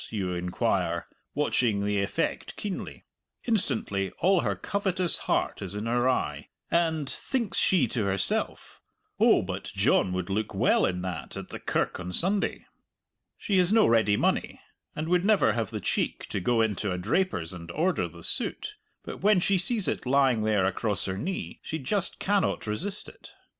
you 0.09 0.33
inquire, 0.33 1.07
watching 1.35 1.85
the 1.85 1.99
effect 2.01 2.55
keenly. 2.55 3.05
Instantly 3.43 4.09
all 4.17 4.39
her 4.41 4.55
covetous 4.55 5.15
heart 5.29 5.61
is 5.61 5.75
in 5.75 5.85
her 5.85 6.09
eye, 6.09 6.49
and, 6.71 7.07
thinks 7.07 7.59
she 7.59 7.87
to 7.87 8.03
herself, 8.05 8.81
"Oh, 9.19 9.43
but 9.43 9.65
John 9.65 10.11
would 10.13 10.27
look 10.27 10.55
well 10.55 10.87
in 10.87 11.03
that 11.03 11.37
at 11.37 11.49
the 11.49 11.59
kirk 11.59 11.99
on 11.99 12.13
Sunday!" 12.13 12.65
She 13.37 13.59
has 13.59 13.71
no 13.71 13.85
ready 13.85 14.17
money, 14.17 14.59
and 14.95 15.07
would 15.07 15.23
never 15.23 15.53
have 15.53 15.69
the 15.69 15.79
cheek 15.79 16.25
to 16.29 16.39
go 16.39 16.61
into 16.61 16.91
a 16.91 16.97
draper's 16.97 17.53
and 17.53 17.69
order 17.69 18.07
the 18.07 18.23
suit; 18.23 18.73
but 19.03 19.21
when 19.21 19.39
she 19.39 19.59
sees 19.59 19.87
it 19.87 20.07
lying 20.07 20.41
there 20.41 20.65
across 20.65 21.05
her 21.05 21.15
knee, 21.19 21.59
she 21.61 21.77
just 21.77 22.17
cannot 22.17 22.65
resist 22.65 23.07
it. 23.07 23.33